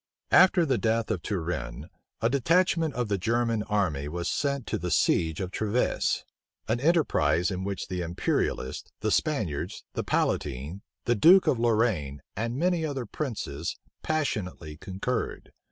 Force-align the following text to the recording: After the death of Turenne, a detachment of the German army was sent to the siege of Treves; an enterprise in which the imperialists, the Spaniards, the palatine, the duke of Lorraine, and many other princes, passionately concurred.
After 0.31 0.65
the 0.65 0.79
death 0.79 1.11
of 1.11 1.21
Turenne, 1.21 1.87
a 2.21 2.27
detachment 2.31 2.95
of 2.95 3.07
the 3.07 3.19
German 3.19 3.61
army 3.61 4.07
was 4.07 4.27
sent 4.27 4.65
to 4.65 4.79
the 4.79 4.89
siege 4.89 5.39
of 5.39 5.51
Treves; 5.51 6.25
an 6.67 6.79
enterprise 6.79 7.51
in 7.51 7.63
which 7.63 7.87
the 7.87 8.01
imperialists, 8.01 8.91
the 9.01 9.11
Spaniards, 9.11 9.83
the 9.93 10.03
palatine, 10.03 10.81
the 11.05 11.13
duke 11.13 11.45
of 11.45 11.59
Lorraine, 11.59 12.23
and 12.35 12.57
many 12.57 12.83
other 12.83 13.05
princes, 13.05 13.75
passionately 14.01 14.75
concurred. 14.75 15.51